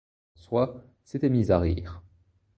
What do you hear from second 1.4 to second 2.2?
à rire.